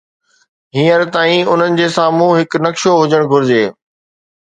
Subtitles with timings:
[0.77, 3.61] هينئر تائين، انهن جي سامهون هڪ نقشو هجڻ گهرجي.